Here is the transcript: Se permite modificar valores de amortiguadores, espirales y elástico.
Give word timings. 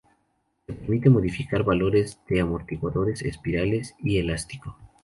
Se 0.65 0.73
permite 0.73 1.11
modificar 1.11 1.63
valores 1.63 2.19
de 2.27 2.41
amortiguadores, 2.41 3.21
espirales 3.21 3.93
y 3.99 4.17
elástico. 4.17 4.75